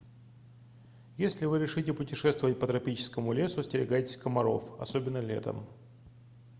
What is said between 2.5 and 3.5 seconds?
по тропическому